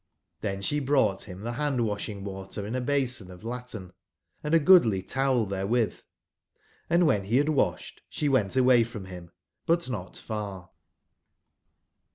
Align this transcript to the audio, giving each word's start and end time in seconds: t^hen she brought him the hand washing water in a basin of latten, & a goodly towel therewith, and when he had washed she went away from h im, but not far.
t^hen 0.41 0.63
she 0.63 0.79
brought 0.79 1.25
him 1.29 1.41
the 1.41 1.51
hand 1.51 1.85
washing 1.85 2.23
water 2.23 2.65
in 2.65 2.73
a 2.73 2.81
basin 2.81 3.29
of 3.29 3.43
latten, 3.43 3.91
& 4.19 4.43
a 4.43 4.57
goodly 4.57 5.03
towel 5.03 5.45
therewith, 5.45 6.01
and 6.89 7.05
when 7.05 7.25
he 7.25 7.37
had 7.37 7.49
washed 7.49 8.01
she 8.09 8.27
went 8.27 8.55
away 8.57 8.83
from 8.83 9.05
h 9.05 9.11
im, 9.13 9.31
but 9.67 9.87
not 9.91 10.17
far. 10.17 10.71